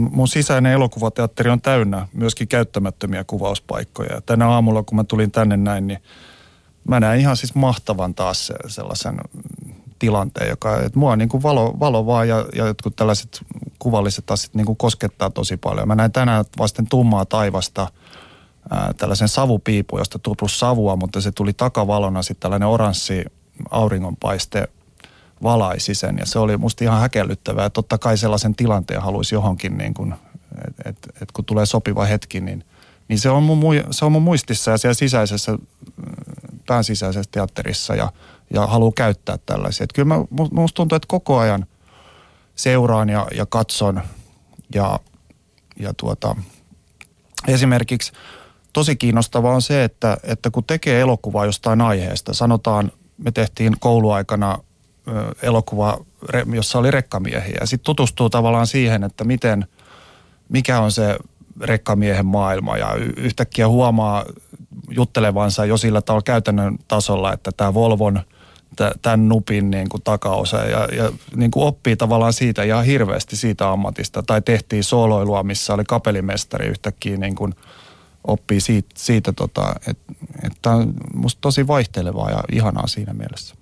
[0.00, 4.14] mun sisäinen elokuvateatteri on täynnä myöskin käyttämättömiä kuvauspaikkoja.
[4.14, 5.98] Ja tänä aamulla, kun mä tulin tänne näin, niin
[6.88, 9.20] mä näen ihan siis mahtavan taas sellaisen
[9.98, 13.40] tilanteen, joka, että mua niin kuin valo, valo vaan ja, ja jotkut tällaiset
[13.78, 15.88] kuvalliset asiat niin kuin koskettaa tosi paljon.
[15.88, 17.88] Mä näin tänään vasten tummaa taivasta
[18.70, 23.24] ää, tällaisen savupiipu, josta tuli savua, mutta se tuli takavalona sitten tällainen oranssi
[23.70, 24.68] auringonpaiste
[25.42, 27.70] valaisi sen ja se oli musta ihan häkellyttävää.
[27.70, 30.14] Totta kai sellaisen tilanteen haluaisi johonkin, niin kuin,
[30.66, 32.64] että et, et kun tulee sopiva hetki, niin,
[33.08, 33.60] niin se, on mun,
[33.90, 35.58] se on mun muistissa ja siellä sisäisessä,
[36.66, 38.12] pään sisäisessä teatterissa ja,
[38.54, 39.84] ja haluaa käyttää tällaisia.
[39.84, 41.66] Et kyllä mä, musta tuntuu, että koko ajan
[42.56, 44.02] seuraan ja, ja katson
[44.74, 45.00] ja,
[45.80, 46.36] ja tuota,
[47.48, 48.12] esimerkiksi
[48.72, 54.58] tosi kiinnostavaa on se, että, että kun tekee elokuvaa jostain aiheesta, sanotaan me tehtiin kouluaikana
[55.42, 55.98] elokuva,
[56.54, 57.60] jossa oli rekkamiehiä.
[57.64, 59.66] Sitten tutustuu tavallaan siihen, että miten,
[60.48, 61.16] mikä on se
[61.60, 64.24] rekkamiehen maailma ja yhtäkkiä huomaa
[64.90, 68.20] juttelevansa jo sillä tavalla käytännön tasolla, että tämä Volvon
[69.02, 73.70] tämän nupin niin kuin takaosa ja, ja niin kuin oppii tavallaan siitä ihan hirveästi siitä
[73.70, 74.22] ammatista.
[74.22, 77.54] Tai tehtiin sooloilua, missä oli kapelimestari yhtäkkiä niin kuin
[78.24, 80.12] oppii siitä, siitä tota, että
[80.42, 83.58] et on musta tosi vaihtelevaa ja ihanaa siinä mielessä.